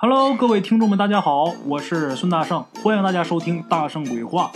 [0.00, 4.52] Hello，各位听众们，大家好，我是孙大圣，欢迎大家收听《大圣鬼话》，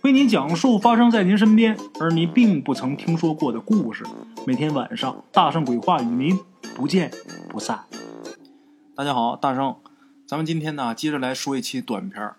[0.00, 4.06] 为您讲述发生在您身边而您并不曾听说过的故事。
[4.46, 6.40] 每天晚上，《大圣鬼话》与您
[6.74, 7.10] 不见
[7.50, 7.84] 不散。
[8.94, 9.76] 大家好，大圣，
[10.26, 12.36] 咱们今天呢，接着来说一期短片儿。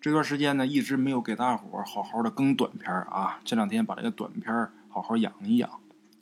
[0.00, 5.68] 这段时间呢，一直没有给大伙儿好好的更短片儿啊，这两天把这个短片儿好好养一养。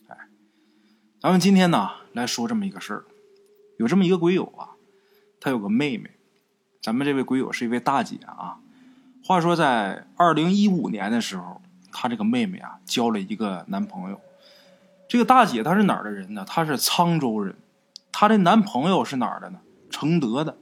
[0.09, 0.17] 哎，
[1.21, 3.05] 咱们今天呢，来说这么一个事儿，
[3.77, 4.72] 有这么一个鬼友啊。
[5.43, 6.09] 他有个妹妹，
[6.81, 8.61] 咱们这位鬼友是一位大姐啊。
[9.25, 11.61] 话说在二零一五年的时候，
[11.91, 14.21] 她这个妹妹啊交了一个男朋友。
[15.09, 16.45] 这个大姐她是哪儿的人呢？
[16.47, 17.57] 她是沧州人。
[18.13, 19.59] 她的男朋友是哪儿的呢？
[19.91, 20.57] 承德的。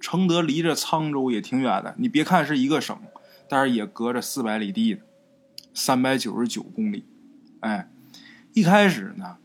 [0.00, 1.94] 承德离着沧州也挺远的。
[1.98, 2.98] 你别看是一个省，
[3.46, 5.02] 但是也隔着四百里地，
[5.74, 7.04] 三百九十九公里。
[7.60, 7.90] 哎，
[8.54, 9.36] 一开始呢，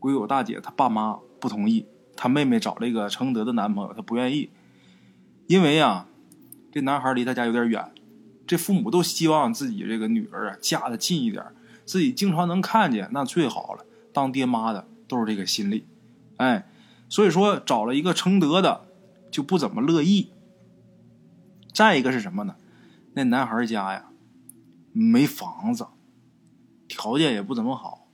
[0.00, 1.86] 鬼友大姐她爸妈不同意。
[2.16, 4.50] 他妹妹找了一个承德的男朋友，他不愿意，
[5.46, 6.06] 因为啊，
[6.72, 7.92] 这男孩离他家有点远，
[8.46, 11.44] 这父母都希望自己这个女儿啊嫁的近一点，
[11.84, 13.84] 自己经常能看见那最好了。
[14.12, 15.86] 当爹妈的都是这个心理，
[16.36, 16.68] 哎，
[17.08, 18.86] 所以说找了一个承德的
[19.30, 20.30] 就不怎么乐意。
[21.72, 22.54] 再一个是什么呢？
[23.14, 24.06] 那男孩家呀
[24.92, 25.86] 没房子，
[26.86, 28.06] 条件也不怎么好。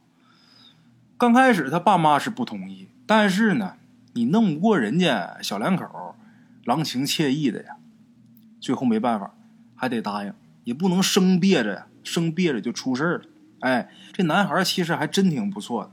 [1.18, 3.76] 刚开始他爸妈是不同意，但是呢。
[4.20, 6.14] 你弄不过人家小两口，
[6.66, 7.78] 郎情妾意的呀，
[8.60, 9.34] 最后没办法，
[9.74, 13.24] 还得答应，也不能生憋着呀，生憋着就出事儿了。
[13.60, 15.92] 哎，这男孩其实还真挺不错的。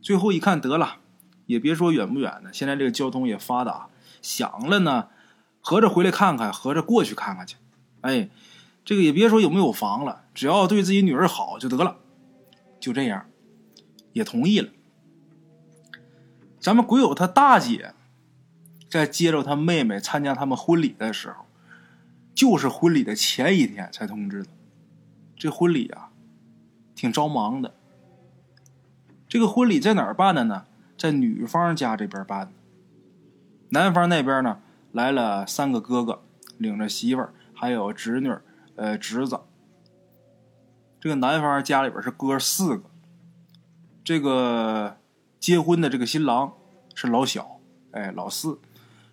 [0.00, 0.98] 最后一看，得了，
[1.46, 3.88] 也别说远不远的，现在这个交通也发达，
[4.20, 5.08] 想了呢，
[5.60, 7.56] 合着回来看看，合着过去看看去。
[8.02, 8.28] 哎，
[8.84, 11.96] 这个也别说有没有房了，只要对自己女儿好就得了，
[12.78, 13.26] 就这样，
[14.12, 14.70] 也同意了。
[16.62, 17.92] 咱们鬼友他大姐，
[18.88, 21.44] 在接着他妹妹参加他们婚礼的时候，
[22.36, 24.50] 就是婚礼的前一天才通知的。
[25.36, 26.10] 这婚礼啊，
[26.94, 27.74] 挺着忙的。
[29.28, 30.66] 这个婚礼在哪儿办的呢？
[30.96, 32.52] 在女方家这边办的。
[33.70, 34.60] 男方那边呢，
[34.92, 36.22] 来了三个哥哥，
[36.58, 38.32] 领着媳妇儿，还有侄女、
[38.76, 39.40] 呃侄子。
[41.00, 42.84] 这个男方家里边是哥四个，
[44.04, 44.98] 这个。
[45.42, 46.52] 结婚的这个新郎
[46.94, 47.60] 是老小，
[47.92, 48.58] 哎，老四，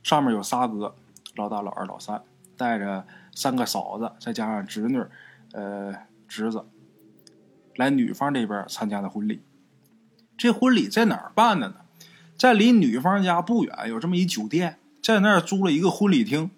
[0.03, 0.95] 上面有仨哥，
[1.35, 2.23] 老大、老二、老三，
[2.57, 5.03] 带着三个嫂子，再加上侄女，
[5.53, 5.93] 呃，
[6.27, 6.65] 侄子，
[7.75, 9.41] 来女方这边参加的婚礼。
[10.37, 11.75] 这婚礼在哪儿办的呢？
[12.37, 16.51] 在离女方家不远有这么一酒店，在那儿租了一个婚礼厅，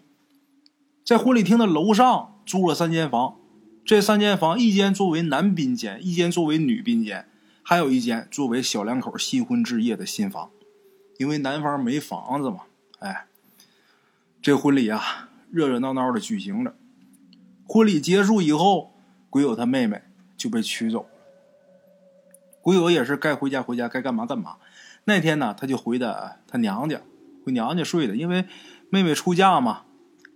[1.04, 3.38] 在婚礼厅的楼上租了三间房，
[3.84, 7.26] 这三间房一间作为男宾间，一间作为女宾间。
[7.64, 10.50] 还有一间作为小两口新婚之夜的新房，
[11.22, 12.62] 因为男方没房子嘛，
[12.98, 13.28] 哎，
[14.42, 16.76] 这婚礼啊热热闹闹的举行着。
[17.68, 18.96] 婚礼结束以后，
[19.30, 20.02] 鬼友他妹妹
[20.36, 21.10] 就被娶走了。
[22.64, 24.58] 鬼友也是该回家回家，该干嘛干嘛。
[25.04, 27.00] 那天呢，他就回的他娘家，
[27.46, 28.48] 回娘家睡的，因为
[28.90, 29.84] 妹妹出嫁嘛，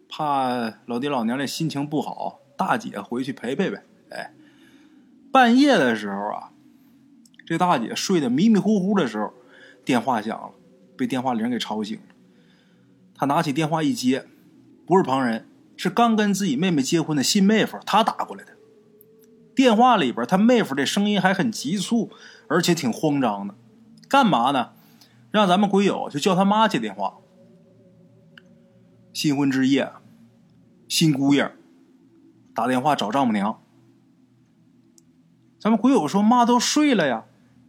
[0.08, 3.84] 怕老爹老娘的心情不好，大姐回去陪陪呗。
[4.12, 4.36] 哎，
[5.32, 6.52] 半夜的时候啊。
[7.48, 9.32] 这大姐睡得迷迷糊糊的时候，
[9.84, 10.55] 电话响了，
[10.98, 12.16] 被电话铃给吵醒了。
[13.16, 14.26] 他拿起电话一接，
[14.86, 15.48] 不是旁人，
[15.78, 18.54] 是刚跟自己妹妹结婚的新妹夫，他打过来的。
[19.56, 22.12] 电话里边，他妹夫这声音还很急促，
[22.48, 23.56] 而且挺慌张的。
[24.10, 24.72] 干嘛呢？
[25.32, 27.18] 让咱们鬼友就叫他妈接电话。
[29.14, 29.94] 新婚之夜，
[30.90, 31.54] 新姑爷
[32.54, 33.62] 打电话找丈母娘。
[35.58, 37.26] 咱们鬼友说：“妈都睡了呀。”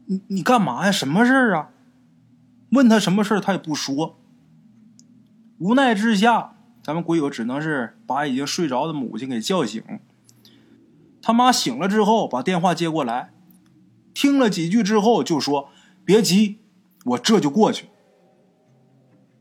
[0.06, 0.92] 你你干嘛呀？
[0.92, 1.70] 什么事儿啊？
[2.70, 4.16] 问他什么事，他也不说。
[5.58, 9.82] 无奈之下，咱们鬼友只能是把已经睡着的母亲给叫醒。
[11.22, 13.32] 他妈醒了之后，把电话接过来，
[14.12, 15.70] 听了几句之后，就说
[16.04, 16.58] ：“别急，
[17.04, 17.88] 我这就过去。”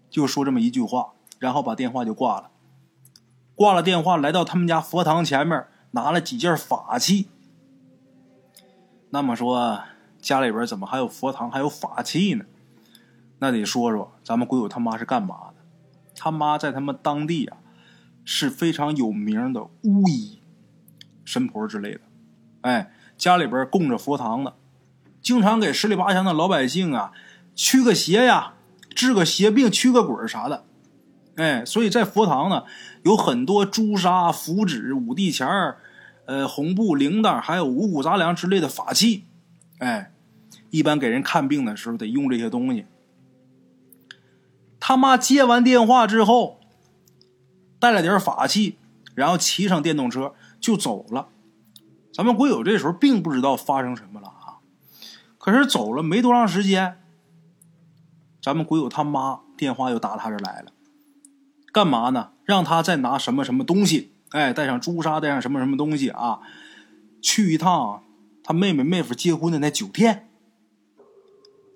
[0.10, 2.52] 就说这么一句话，然后把电话就挂了。
[3.56, 7.28] 挂了电话，来到他们家佛堂前面，拿了几件法器。
[9.10, 9.82] 那么说。
[10.22, 12.46] 家里边怎么还有佛堂，还有法器呢？
[13.40, 15.56] 那得说说咱们鬼友他妈是干嘛的？
[16.16, 17.58] 他妈在他们当地啊
[18.24, 20.40] 是非常有名的巫医、
[21.24, 22.02] 神婆之类的。
[22.62, 24.56] 哎，家里边供着佛堂的，
[25.22, 27.12] 经常给十里八乡的老百姓啊
[27.54, 28.54] 驱个邪呀、
[28.90, 30.64] 治个邪病、驱个鬼啥的。
[31.36, 32.64] 哎，所以在佛堂呢
[33.04, 35.78] 有很多朱砂、符纸、五帝钱儿、
[36.26, 39.26] 呃红布、铃铛，还有五谷杂粮之类的法器。
[39.80, 40.12] 哎。
[40.72, 42.86] 一般给人看病的时候得用这些东西。
[44.88, 46.60] 他妈接完电话之后，
[47.80, 48.78] 带了点法器，
[49.16, 51.30] 然后骑上电动车就走了。
[52.14, 54.62] 咱们鬼友这时候并不知道发生什么了啊，
[55.40, 57.00] 可是走了没多长时间，
[58.40, 60.72] 咱们鬼友他妈电话又打他这来了，
[61.72, 62.34] 干嘛呢？
[62.44, 66.42] 让他再拿什么什么东西，哎，带上朱砂，带上什么什么东西啊，
[67.24, 68.04] 去一趟
[68.44, 70.30] 他妹妹妹夫结婚的那酒店。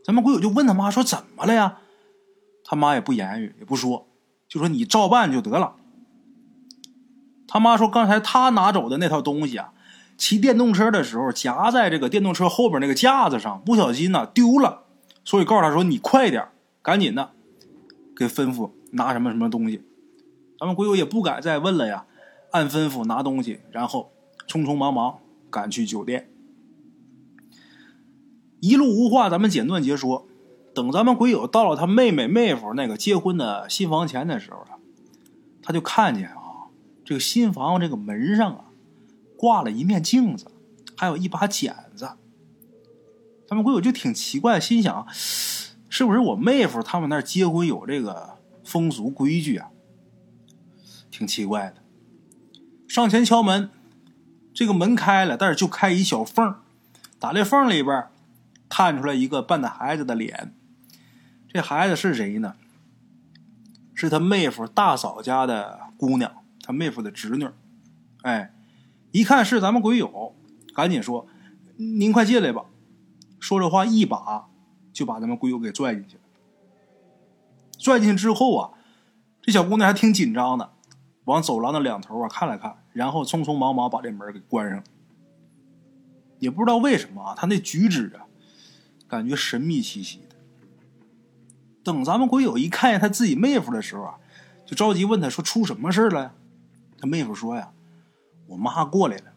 [0.05, 1.79] 咱们鬼友就问他妈说：“怎么了呀？”
[2.71, 4.07] 他妈也不言语，也不说，
[4.47, 5.75] 就说：“你照办就得了。”
[7.49, 9.73] 他妈说：“刚才他拿走的那套东西啊，
[10.19, 14.83] 骑电动车的时候夹在这个电动车后边那个架子上，不小心呢丢了，
[15.25, 16.47] 所以告诉他说：‘你快点，
[16.83, 17.31] 赶紧的，
[18.15, 19.81] 给吩咐拿什么什么东西。’
[20.59, 22.05] 咱们鬼友也不敢再问了呀，
[22.51, 24.11] 按吩咐拿东西，然后
[24.47, 25.17] 匆匆忙忙
[25.49, 26.29] 赶去酒店。
[28.59, 30.27] 一路无话，咱们简短截说。
[30.73, 34.77] 等咱们鬼友到了他妹妹妹夫那个结婚的新房前的时候啊，
[35.61, 36.69] 他就看见啊，
[37.03, 38.65] 这个新房这个门上啊，
[39.35, 40.51] 挂了一面镜子，
[40.95, 42.09] 还有一把剪子。
[43.47, 49.69] 咱们鬼友就挺奇怪，心想，是不是我妹夫他们那结婚有这个风俗规矩啊？
[51.09, 51.77] 挺奇怪的。
[52.87, 53.71] 上前敲门，
[54.53, 56.55] 这个门开了，但是就开一小缝
[57.17, 58.07] 打这缝里边。
[58.71, 60.53] 探出来一个半大孩子的脸，
[61.51, 62.55] 这孩子是谁呢？
[63.95, 67.49] 是他妹夫大嫂家的姑娘，他妹夫的侄女。
[68.21, 68.53] 哎，
[69.11, 70.35] 一看是咱们鬼友，
[70.73, 71.27] 赶紧说
[71.75, 72.65] ：“您快进来吧。”
[73.41, 74.47] 说这话一把
[74.93, 76.21] 就把咱们鬼友给拽进去了。
[77.77, 78.71] 拽进去之后啊，
[79.41, 80.71] 这小姑娘还挺紧张的，
[81.25, 84.83] 往走廊的两头啊看了看，然后匆匆忙忙把这门给关上。
[86.37, 88.27] 也不知道为什么啊，他那举止啊。
[89.07, 90.21] 感觉神秘兮兮。
[91.91, 94.19] 等咱们鬼友一看见他自己妹夫的时候啊，
[94.63, 96.33] 就着急问他说：“出什么事了呀？”
[97.01, 97.71] 他妹夫说：“呀，
[98.45, 99.33] 我妈过来了。”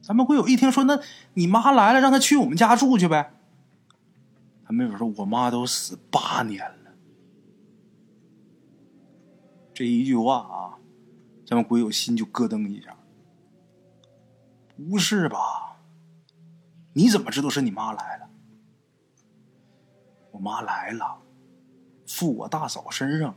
[0.00, 0.98] 咱们鬼友一听说：“那
[1.34, 3.34] 你妈来了，让她去我们家住去呗。”
[4.64, 6.92] 他妹夫说：“我妈都死八年了。”
[9.74, 10.78] 这一句话啊，
[11.46, 12.96] 咱们鬼友心就咯噔一下。
[14.88, 15.76] 不是吧？
[16.94, 18.30] 你怎么知道是你妈来了？
[20.32, 21.18] 我妈来了，
[22.12, 23.36] 附我大嫂身上了。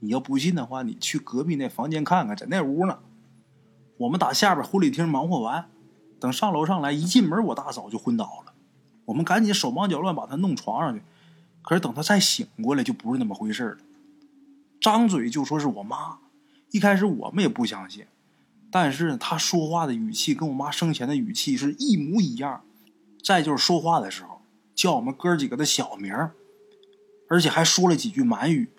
[0.00, 2.98] 你要不信的话，你去隔壁那房间看看，在那屋呢。
[3.98, 5.68] 我们打下边婚礼厅忙活完，
[6.18, 8.52] 等上楼上来，一进门我大嫂就昏倒了。
[9.04, 11.02] 我们赶紧手忙脚乱把她弄床上去，
[11.62, 13.78] 可是等她再醒过来，就不是那么回事了。
[14.80, 16.18] 张嘴就说是我妈，
[16.72, 18.04] 一开始我们也不相信，
[18.70, 22.62] 但是她说话的语气跟我妈生前的语气是一模一样。
[23.22, 24.38] 再就是说话的时候。
[24.78, 26.14] 叫我们哥几个的小名
[27.28, 28.70] 而且还说了几句满语。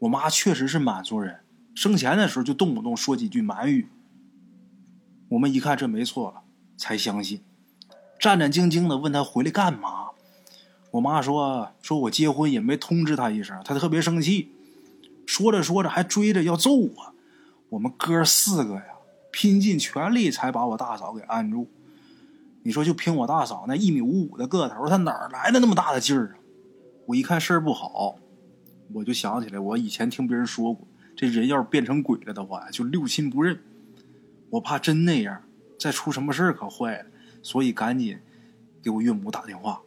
[0.00, 1.40] 我妈确实是满族人，
[1.74, 3.88] 生前的时候就动不动说几句满语。
[5.30, 6.42] 我们一看这没错了，
[6.76, 7.40] 才相信，
[8.18, 10.10] 战战兢兢的问他回来干嘛。
[10.90, 14.50] 我妈说：“说我结婚也没通知他一声，他特别生气。
[15.26, 17.14] 说着说着还追着要揍我。
[17.70, 18.84] 我们哥四个呀，
[19.32, 21.68] 拼尽全力才把我大嫂给按住。”
[22.62, 26.43] 你说就凭我大嫂那一米五五的个头，她哪来的那么大的劲儿啊？
[27.06, 28.16] 我一看事儿不好，
[28.92, 33.60] 我就想起来，我以前听别人说过，这人要是变成鬼了的话，就六亲不认。
[34.50, 35.42] 我怕真那样，
[35.78, 37.10] 再出什么事儿可坏了，
[37.42, 38.18] 所以赶紧
[38.82, 39.82] 给我岳母打电话。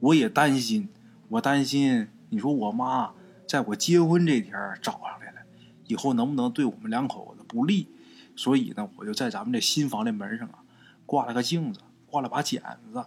[0.00, 0.88] 我也担心，
[1.28, 3.14] 我担心你说我妈
[3.46, 5.40] 在我结婚这天找上来了，
[5.86, 7.88] 以后能不能对我们两口子不利？
[8.34, 10.58] 所以呢，我就在咱们这新房的门上啊。
[11.06, 12.60] 挂了个镜子，挂了把剪
[12.92, 13.06] 子。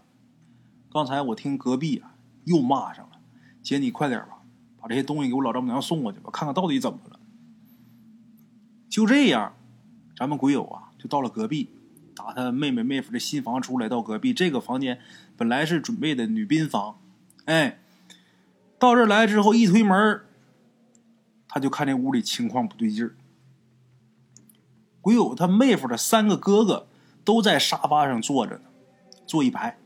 [0.90, 2.16] 刚才我听隔壁啊
[2.50, 3.20] 又骂上了
[3.64, 4.42] ：“姐，你快点吧，
[4.82, 7.20] 把这些东西给我老丈母娘送过去吧，看看到底怎么了。”
[8.90, 9.54] 就这样，
[10.18, 11.70] 咱们鬼友啊就到了隔壁，
[12.16, 15.00] 打他妹妹妹夫的新房出来，到隔壁这个房间
[15.38, 17.00] 本来是准备的女宾房，
[17.46, 17.80] 哎，
[18.78, 20.22] 到这来之后一推门，
[21.48, 23.16] 他就看这屋里情况不对劲儿。
[25.02, 26.88] 鬼友他妹夫的三个哥哥。
[27.26, 28.64] 都在沙发上坐着呢，
[29.28, 29.78] 坐一排，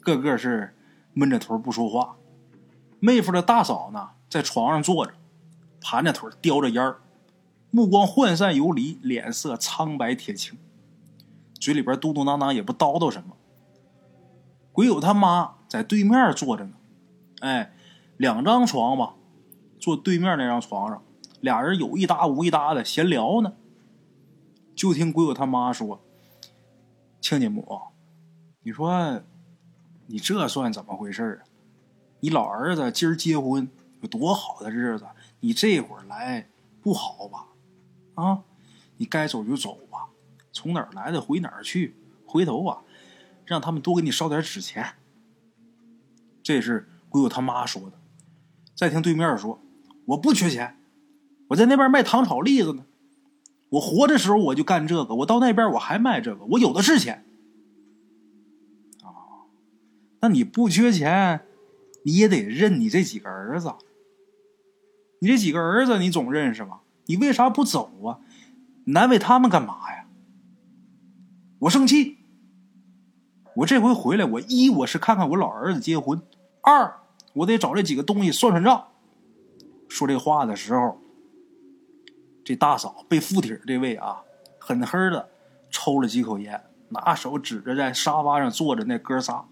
[0.00, 0.74] 个个是
[1.12, 2.16] 闷着头不说话。
[2.98, 5.14] 妹夫的大嫂呢，在床上坐着，
[5.80, 7.00] 盘着腿叼着烟儿，
[7.70, 10.58] 目光涣散游离，脸色苍白铁青，
[11.54, 13.36] 嘴里边嘟嘟囔囔也不叨叨什么。
[14.72, 16.72] 鬼友他妈在对面坐着呢，
[17.40, 17.72] 哎，
[18.16, 19.14] 两张床吧，
[19.78, 21.02] 坐对面那张床上，
[21.40, 23.54] 俩人有一搭无一搭的闲聊呢。
[24.74, 26.00] 就听鬼友他妈说。
[27.20, 27.80] 亲家母，
[28.62, 29.22] 你说，
[30.10, 31.46] 你这算怎么回事啊？
[32.18, 35.06] 你老儿子今儿结婚，有多好的日子？
[35.38, 36.48] 你这会儿来
[36.82, 37.46] 不好吧？
[38.14, 38.42] 啊，
[38.96, 40.08] 你该走就走吧，
[40.50, 41.94] 从哪儿来的回哪儿去。
[42.26, 42.82] 回头啊，
[43.44, 44.94] 让他们多给你烧点纸钱。
[46.42, 47.92] 这是鬼友他妈说的。
[48.74, 49.60] 再听对面说，
[50.06, 50.76] 我不缺钱，
[51.48, 52.84] 我在那边卖糖炒栗子呢。
[53.70, 57.24] 我活的时候我就干这个，我到那边我还卖这个，我有的是钱。
[60.20, 61.46] 那你不缺钱，
[62.04, 63.74] 你也得认你这几个儿子。
[65.20, 66.80] 你这几个儿子你总认识吧？
[67.06, 68.20] 你为啥不走啊？
[68.84, 70.06] 难为他们干嘛呀？
[71.60, 72.18] 我生气。
[73.56, 76.22] 我这回回来，我一我是看看我老儿子结婚，
[76.62, 77.00] 二
[77.34, 78.88] 我得找这几个东西算算账。
[79.88, 80.98] 说这话的时候。
[82.42, 84.22] 这大嫂被附体这位啊，
[84.58, 85.28] 狠狠的
[85.70, 89.46] 抽了几口烟，拿手指着在沙发上坐着那哥仨。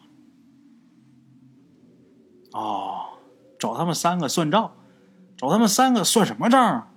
[2.53, 3.19] 啊，
[3.59, 4.73] 找他们三个算账，
[5.37, 6.89] 找他们三个算什么账？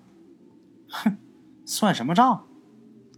[0.89, 1.17] 哼，
[1.65, 2.45] 算什么账？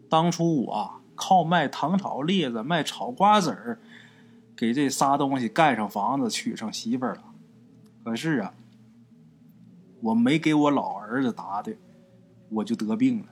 [0.10, 3.80] 当初我靠卖糖炒栗子、卖炒瓜子儿，
[4.56, 7.24] 给这仨东西盖上房子、娶上媳妇儿了。
[8.04, 8.54] 可是啊，
[10.02, 11.78] 我没给我老儿子答对。
[12.50, 13.25] 我就得病了，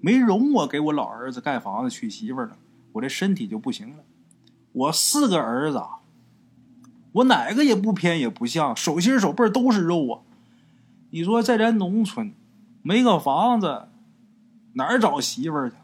[0.00, 2.56] 没容我给我老儿子盖房子娶媳妇儿了，
[2.92, 4.02] 我这身体就不行了。
[4.72, 5.82] 我四个儿子，
[7.16, 10.20] 我哪个也不偏也不向，手心手背都是肉啊！
[11.10, 12.34] 你说在咱农村，
[12.82, 13.88] 没个房子，
[14.74, 15.74] 哪儿找媳妇去？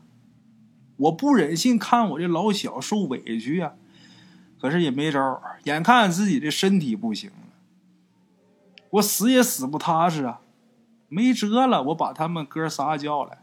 [0.97, 3.73] 我不忍心看我这老小受委屈呀，
[4.61, 7.37] 可是也没招眼看自己的身体不行了，
[8.91, 10.41] 我死也死不踏实啊！
[11.09, 13.39] 没辙了，我把他们哥仨叫来，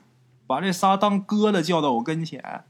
[0.46, 2.63] 把这仨当哥的叫到我跟前。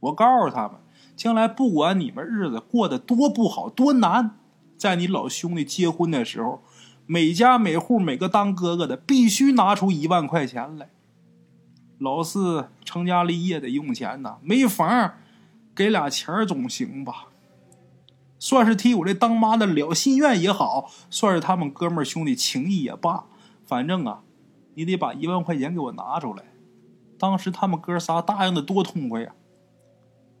[0.00, 0.76] 我告诉他们，
[1.16, 4.36] 将来不管你们日子过得多不好、多难，
[4.78, 6.62] 在你老兄弟结婚的时候，
[7.04, 10.88] 每家每户每个当哥哥的必须拿出一万块钱来。
[11.98, 15.14] 老四成家立业得用钱呐，没房，
[15.74, 17.26] 给俩钱总行吧？
[18.38, 23.24] 算是替我这当妈的了心愿也好，算是他们哥们兄弟情谊也罢，
[23.66, 24.22] 反正啊。
[24.74, 26.44] 你得把一万块钱给我拿出来。
[27.18, 29.32] 当时他们哥仨答应的多痛快呀！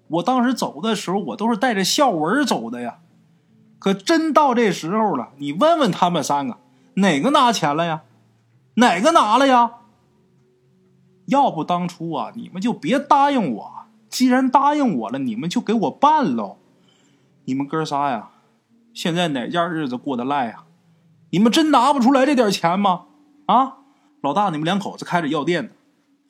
[0.06, 3.00] 我当时走的时候，我都是带着笑纹走的呀。
[3.78, 6.58] 可真到这时候了，你问问他们三个，
[6.94, 8.02] 哪个拿钱了呀？
[8.74, 9.72] 哪个拿了呀？
[11.26, 13.72] 要不当初啊，你们就别答应我。
[14.08, 16.56] 既然答应我了，你们就给我办喽。
[17.44, 18.30] 你们哥仨呀，
[18.94, 20.64] 现在哪家日子过得赖呀？
[21.30, 23.02] 你们真拿不出来这点钱吗？
[23.46, 23.74] 啊？
[24.22, 25.70] 老大，你们两口子开着药店呢；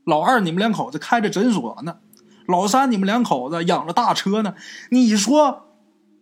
[0.04, 1.98] 老二，你们两口子开着诊所呢；
[2.46, 4.54] 老三，你们两口子养着大车呢。
[4.90, 5.67] 你说，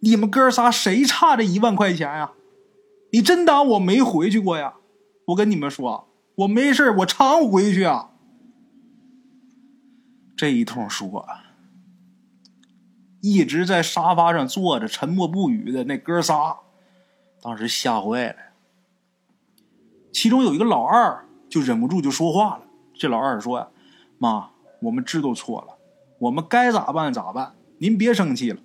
[0.01, 2.33] 你们哥仨谁差这一万块钱呀？
[3.13, 4.75] 你真当我没回去过呀？
[5.27, 8.11] 我跟你们说，我没事我常回去啊。
[10.37, 11.27] 这一通说，
[13.21, 16.59] 一直在沙发上坐着沉默不语的那哥仨，
[17.41, 18.37] 当时吓坏了。
[20.13, 21.23] 其中有一个老二。
[21.49, 22.65] 就忍不住就说话了。
[22.93, 23.69] 这老二说：“呀，
[24.19, 24.51] 妈，
[24.83, 25.79] 我们知道错了，
[26.19, 27.55] 我们该咋办咋办。
[27.79, 28.61] 您别生气了，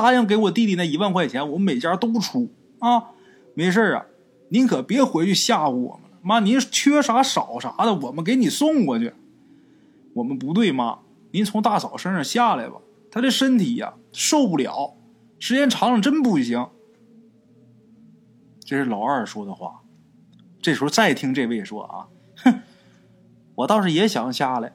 [0.00, 2.50] 答应给我弟弟那一万块钱，我们每家都出
[2.80, 3.12] 啊。
[3.54, 4.04] 没事啊，
[4.50, 6.18] 您可别回去吓唬我们了。
[6.20, 9.14] 妈，您缺啥少啥的，我们给你送过去。
[10.12, 10.98] 我们不对，妈，
[11.30, 12.76] 您从大嫂身上下来吧。
[13.10, 14.94] 她这身体呀，受不了，
[15.38, 16.66] 时间长了真不行。”
[18.60, 19.80] 这是老二说的话。
[20.60, 22.08] 这时候再听这位说啊，
[22.44, 22.60] 哼，
[23.54, 24.74] 我倒是也想下来，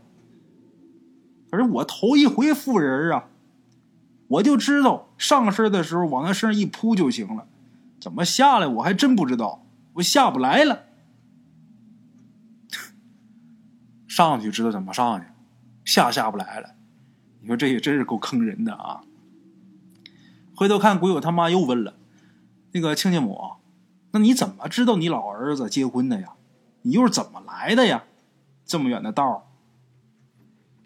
[1.51, 3.28] 可是我头一回负人啊，
[4.32, 7.48] 我就知道上身的时候往他身上一扑就行了，
[8.00, 10.84] 怎么下来我还真不知道，我下不来了。
[14.08, 15.28] 上去知道怎么上去，
[15.84, 16.76] 下下不来了。
[17.42, 19.02] 你说这也真是够坑人的啊！
[20.56, 21.96] 回头看鬼友他妈又问了，
[22.72, 23.56] 那个亲家母。
[24.12, 26.34] 那你怎么知道你老儿子结婚的呀？
[26.84, 28.04] 你又是怎么来的呀？
[28.66, 29.52] 这么远的道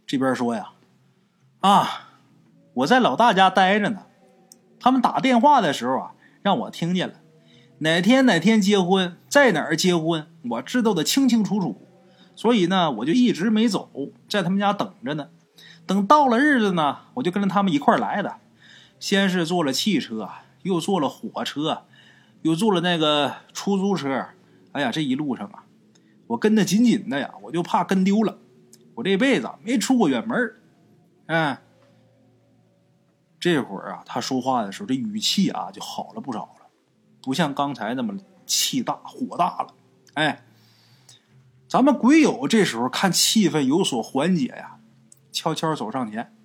[0.08, 0.72] 这边说呀，
[1.60, 2.05] 啊，
[2.76, 4.04] 我在老大家待着呢。
[4.80, 7.16] 他们打电话的时候啊，让我听见了，
[7.80, 11.82] 哪天哪天结婚，在哪儿结婚，我知道的清清楚楚。
[12.36, 13.90] 所以呢，我就一直没走，
[14.30, 15.30] 在他们家等着呢。
[15.86, 18.36] 等到了日子呢，我就跟着他们一块来的。
[19.00, 20.30] 先是坐了汽车，
[20.64, 21.84] 又坐了火车。
[22.42, 24.28] 又坐了那个出租车，
[24.72, 25.64] 哎呀，这一路上啊，
[26.28, 28.38] 我跟的紧紧的呀，我就怕跟丢了。
[28.94, 30.54] 我这辈子没出过远门
[31.26, 31.60] 哎，
[33.46, 36.66] 这会儿啊，他说话的时候，这语气啊就好了不少了，
[37.22, 39.68] 不像刚才那么气大火大了。
[40.16, 40.44] 哎，
[41.68, 44.80] 咱们鬼友这时候看气氛有所缓解呀，
[45.32, 46.36] 悄悄走上前，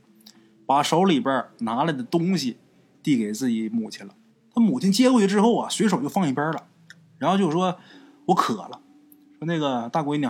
[0.67, 2.59] 把手里边拿来的东西
[3.03, 4.15] 递给自己母亲了。
[4.53, 6.67] 他母亲接过去之后啊，随手就放一边了，
[7.17, 7.79] 然后就说
[8.29, 8.83] ：“我渴了。”
[9.41, 10.29] 说那个大闺女，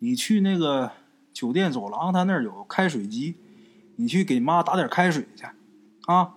[0.00, 0.92] 你去那个
[1.32, 3.36] 酒店走廊，他那儿有开水机，
[3.96, 5.46] 你去给妈打点开水去，
[6.06, 6.34] 啊。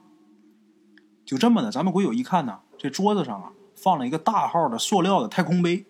[1.25, 5.85] 就这么的，咱们鬼友一看呢，这桌子上啊放了一个大号的塑料的太空杯，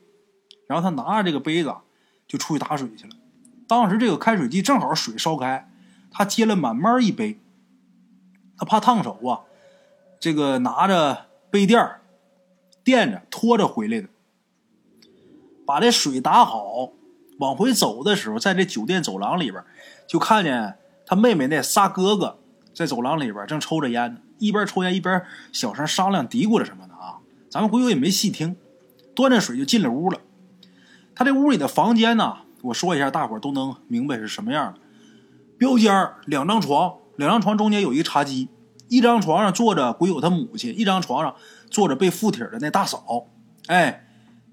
[0.67, 1.73] 然后他拿着这个杯子
[2.27, 3.15] 就出去打水去了。
[3.67, 5.69] 当时这个开水机正好水烧开，
[6.11, 7.39] 他接了满满一杯，
[8.57, 9.41] 他怕烫手啊。
[10.19, 12.01] 这个拿着杯垫
[12.83, 14.09] 垫着拖着回来的，
[15.65, 16.89] 把这水打好，
[17.37, 19.63] 往回走的时候，在这酒店走廊里边，
[20.05, 22.38] 就看见他妹妹那仨哥哥
[22.79, 25.21] 在走廊里边正抽着烟呢，一边抽烟一边
[25.51, 27.19] 小声商量嘀咕着什么的啊。
[27.49, 28.55] 咱们鬼友也没细听，
[29.13, 30.21] 端着水就进了屋了。
[31.13, 34.79] 他这屋里的房间呢，我说一下，大伙都能明白是什么样的。
[35.57, 38.47] 标间两张床，两张床中间有一个茶几。
[38.87, 41.35] 一张床上坐着鬼友他母亲，一张床上
[41.69, 43.25] 坐着被附体的那大嫂。
[43.67, 44.07] 哎，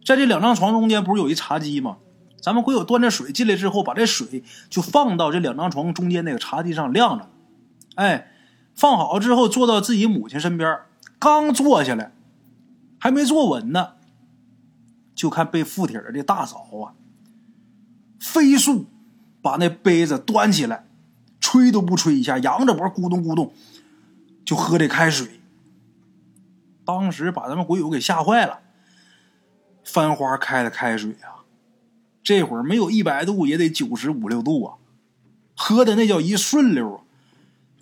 [0.05, 1.99] 在这两张床中间不是有一茶几吗？
[2.43, 7.31] 咱们鬼友端着水进来之后，把这水就放到这两张床中间那个茶几上晾着。
[7.97, 8.33] 哎，
[8.75, 10.79] 放好之后，坐到自己母亲身边，
[11.19, 12.13] 刚坐下来，
[12.99, 13.95] 还没坐稳呢，
[15.15, 16.95] 就看被附体的这大嫂啊，
[18.19, 18.87] 飞速
[19.43, 20.87] 把那杯子端起来，
[21.41, 23.53] 吹都不吹一下，扬着脖咕咚咕咚。
[24.45, 25.41] 就喝这开水，
[26.85, 28.61] 当时把咱们鬼友给吓坏了。
[29.83, 31.43] 翻花开的开水啊，
[32.23, 34.77] 这会儿没有一百度也得九十五六度啊，
[35.57, 37.03] 喝的那叫一顺溜啊，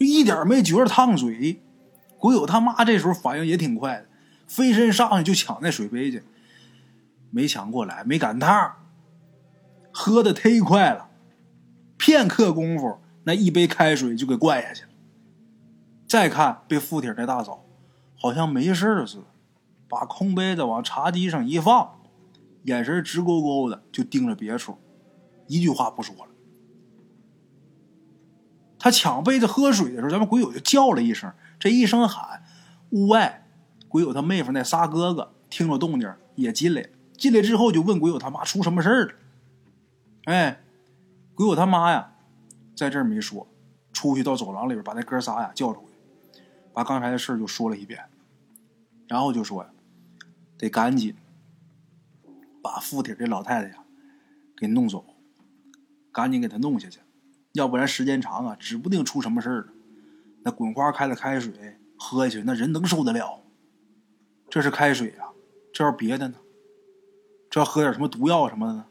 [0.04, 1.62] 一点没觉着烫嘴。
[2.18, 4.06] 鬼友他妈这时候反应也挺快的，
[4.46, 6.23] 飞身上去就抢那水杯去，
[7.30, 8.76] 没抢过来，没赶趟，
[9.92, 11.11] 喝的忒快了，
[11.99, 14.88] 片刻功夫，那一杯开水就给灌下去了。
[16.06, 17.64] 再看被附体的大嫂，
[18.17, 19.25] 好像没事似的，
[19.88, 22.00] 把空杯子往茶几上一放，
[22.62, 24.78] 眼神直勾勾的就盯着别处，
[25.47, 26.33] 一句话不说了。
[28.84, 32.42] 他抢杯子喝水的时候，咱们鬼友就叫了一声，这一声喊，
[32.90, 33.49] 屋外
[33.88, 36.90] 鬼友他妹夫那仨哥哥听着动静也进来。
[37.14, 39.14] 进来之后就问鬼友他妈出什么事了。
[40.25, 40.62] 哎，
[41.34, 42.12] 鬼友他妈呀，
[42.76, 43.49] 在这儿没说，
[43.90, 45.94] 出去到走廊里边把那哥仨呀叫出去。
[46.75, 48.04] 把刚才的事就说了一遍，
[49.08, 49.70] 然后就说呀，
[50.58, 51.16] 得赶紧
[52.62, 53.76] 把附体这老太太呀
[54.54, 55.06] 给弄走，
[56.12, 57.00] 赶紧给他弄下去，
[57.54, 59.69] 要不然时间长啊，指不定出什么事儿
[60.43, 63.40] 那滚花开的开水喝下去，那人能受得了？
[64.50, 65.30] 这是开水啊，
[65.73, 66.34] 这要别的呢？
[67.49, 68.86] 这要喝点什么毒药什么的呢？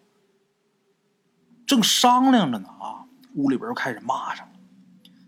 [1.68, 4.54] 正商量着呢啊，屋里边又开始骂上了。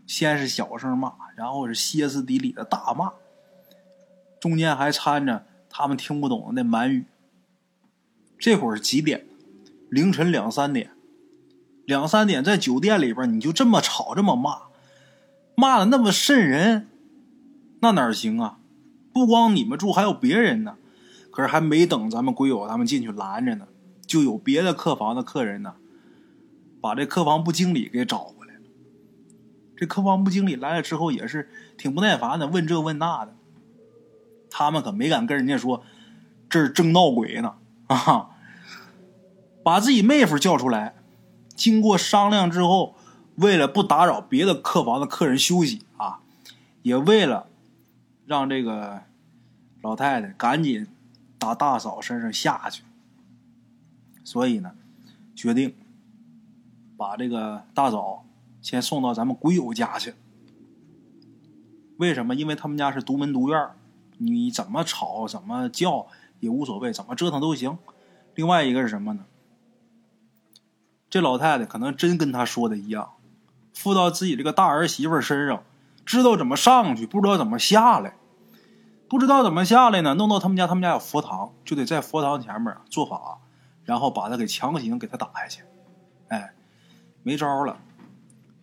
[0.07, 3.11] 先是小声骂，然后是歇斯底里的大骂，
[4.39, 7.05] 中间还掺着他们听不懂的那满语。
[8.39, 9.27] 这会儿几点？
[9.89, 10.94] 凌晨两三点。
[11.85, 14.63] 两三点在酒店里边，你就这么吵这么骂，
[15.55, 16.87] 骂的那么瘆人，
[17.81, 18.57] 那哪行啊？
[19.13, 20.75] 不光你们住，还有别人呢。
[21.31, 23.67] 可是还没等咱们鬼友他们进去拦着呢，
[24.07, 25.75] 就有别的客房的客人呢，
[26.79, 28.61] 把这客房部经理给找过来了。
[29.75, 33.35] 这客房部经理来了之后也是挺不耐烦的，问这问那的。
[34.49, 35.83] 他们可没敢跟人家说，
[36.49, 37.55] 这儿正闹鬼呢
[37.87, 38.29] 啊！
[39.61, 40.95] 把自己妹夫叫出来，
[41.55, 42.95] 经过商量之后，
[43.35, 46.19] 为了不打扰别的客房的客人休息啊，
[46.81, 47.47] 也为了
[48.25, 49.01] 让这个
[49.81, 50.87] 老太太赶紧
[51.39, 52.83] 打大嫂身上下去，
[54.23, 54.73] 所以呢，
[55.35, 55.73] 决定
[56.97, 58.21] 把这个大嫂。
[58.61, 60.15] 先送到咱们鬼友家去。
[61.97, 62.33] 为什么？
[62.33, 63.69] 因为他们家是独门独院
[64.17, 66.07] 你怎么吵怎么叫
[66.39, 67.77] 也无所谓，怎么折腾都行。
[68.33, 69.25] 另外一个是什么呢？
[71.15, 73.13] 这老太太可能真跟他说的一样，
[73.73, 75.63] 附到自己这个大儿媳妇身上，
[76.05, 78.17] 知道怎么上去，不知道怎么下来，
[79.07, 80.13] 不知道怎么下来呢？
[80.15, 83.37] 弄到他们家，他们家有佛堂，就得在佛堂前面做法，
[83.85, 85.63] 然后把他给强行给他打下去。
[86.27, 86.53] 哎，
[87.23, 87.77] 没招了。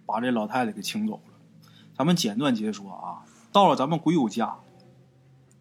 [0.04, 1.32] 把这老太太给请走了，
[1.96, 3.24] 咱们简短截说啊。
[3.50, 4.58] 到了咱们鬼友家，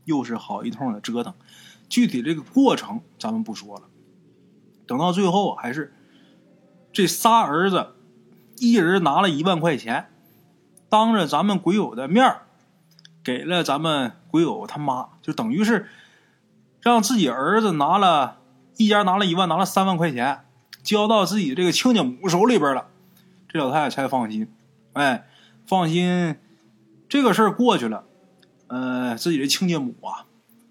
[0.03, 1.33] 又是好一通的折腾。
[1.87, 3.83] 具体这个过程咱们不说了。
[4.85, 5.93] 等到最后，还是
[6.93, 7.93] 这仨儿子
[8.57, 10.09] 一人拿了一万块钱，
[10.89, 12.37] 当着咱们鬼友的面
[13.23, 15.87] 给了咱们鬼友他妈，就等于是
[16.81, 18.39] 让自己儿子拿了
[18.77, 20.45] 一家拿了一万，拿了三万块钱，
[20.83, 22.87] 交到自己这个亲家母手里边了，
[23.47, 24.51] 这老太太才放心。
[24.93, 25.27] 哎，
[25.65, 26.35] 放心，
[27.07, 28.03] 这个事儿过去了。
[28.67, 30.25] 呃，自己的亲家母啊，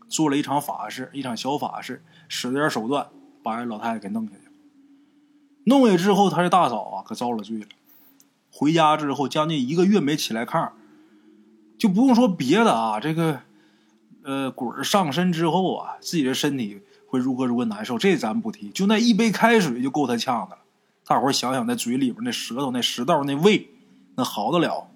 [0.09, 3.07] 做了一场法事，一场小法事，使了点手段，
[3.43, 4.50] 把这老太太给弄下去。
[5.71, 7.67] 弄下之后，他这大嫂啊，可遭了罪了。
[8.53, 10.73] 回家之后，将近一个月没起来炕，
[11.79, 13.41] 就不用说别的啊，这个。
[14.23, 18.69] 呃，鬼上身之后啊，自己的身体会如何如何难受，这咱不提。
[18.69, 20.63] 就那一杯开水就够他呛的了。
[21.07, 23.71] 大伙想想，那嘴里边那舌头、那食道、那胃，
[24.17, 24.91] 那好得了？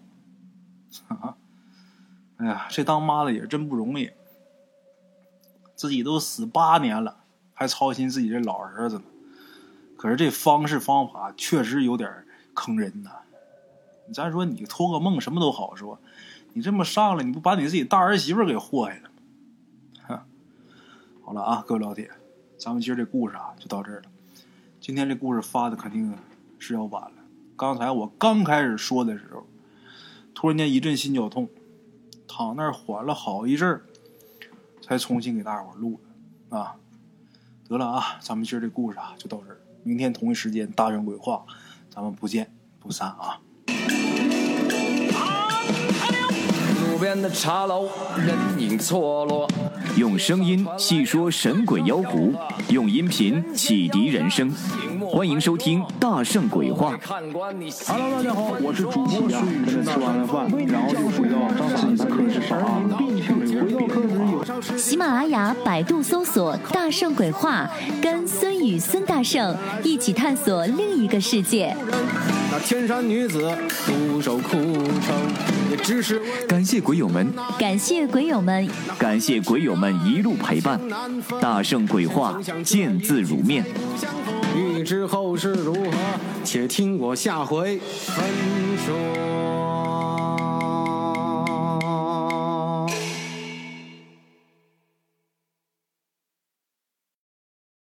[1.09, 1.37] 啊！
[2.37, 4.11] 哎呀，这当妈的也真不容易。
[5.75, 7.17] 自己都死八年了，
[7.55, 9.05] 还操心自己这老儿子呢。
[10.05, 13.11] 可是这方式方法确实有点坑人呐。
[14.13, 15.99] 咱说你托个梦什么都好说，
[16.53, 20.27] 你这么上来，你不把你自己大儿媳妇给祸害了？
[21.25, 22.11] 好了啊，各位老铁，
[22.59, 24.11] 咱们今儿这故事啊就到这儿了。
[24.79, 26.15] 今天这故事发的肯定
[26.59, 27.17] 是要晚了。
[27.57, 29.47] 刚才我刚开始说的时候，
[30.35, 31.49] 突然间一阵心绞痛，
[32.29, 33.81] 躺那儿缓了好一阵儿，
[34.83, 35.99] 才重新给大伙录
[36.51, 36.77] 的啊。
[37.67, 39.59] 得了啊，咱们今儿这故事啊就到这儿。
[39.87, 41.45] 明天同一时间大圣鬼话，
[41.95, 43.39] 咱们不见不散啊。
[46.91, 49.47] 路边的茶楼，人影错落。
[49.99, 52.33] 用声音细说神鬼妖狐，
[52.71, 54.51] 用音频启迪人生。
[55.15, 56.93] 欢迎收听《大圣鬼话》。
[57.07, 59.85] Hello，大家好，我是主播孙宇。
[59.85, 62.83] 吃完了饭，然后就回到自己的课室上啊。
[62.91, 67.71] 回到课室有喜马拉雅、百度搜索“大圣鬼话”，
[68.03, 71.77] 跟孙宇、孙大圣一起探索另一个世界。
[72.51, 75.15] 那天山女子独守枯城。
[75.71, 80.81] 也只是感谢鬼友们，感谢鬼友们，感谢鬼友们一路陪伴。
[81.41, 83.65] 大圣鬼话，见字如面。
[84.55, 85.91] 欲知后事如何，
[86.45, 88.25] 且听我下回分
[88.87, 89.34] 说。